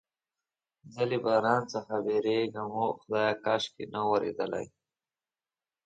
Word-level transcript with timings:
زه 0.93 1.01
له 1.11 1.17
باران 1.25 1.63
څخه 1.73 1.93
بیریږم، 2.05 2.69
اوه 2.75 2.91
خدایه، 3.01 3.33
کاشکې 3.45 3.83
نه 3.93 3.99
بیریدلای. 4.09 4.67